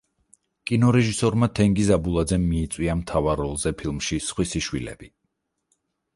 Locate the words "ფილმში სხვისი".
3.83-4.65